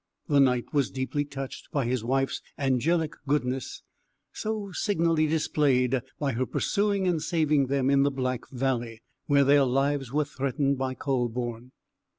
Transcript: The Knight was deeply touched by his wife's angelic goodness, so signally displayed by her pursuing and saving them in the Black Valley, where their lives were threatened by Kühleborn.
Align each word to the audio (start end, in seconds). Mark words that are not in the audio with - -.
The 0.27 0.39
Knight 0.39 0.73
was 0.73 0.89
deeply 0.89 1.25
touched 1.25 1.69
by 1.71 1.85
his 1.85 2.03
wife's 2.03 2.41
angelic 2.57 3.13
goodness, 3.27 3.83
so 4.33 4.71
signally 4.71 5.27
displayed 5.27 6.01
by 6.17 6.31
her 6.31 6.47
pursuing 6.47 7.07
and 7.07 7.21
saving 7.21 7.67
them 7.67 7.91
in 7.91 8.01
the 8.01 8.09
Black 8.09 8.49
Valley, 8.49 9.03
where 9.27 9.43
their 9.43 9.63
lives 9.63 10.11
were 10.11 10.25
threatened 10.25 10.79
by 10.79 10.95
Kühleborn. 10.95 11.69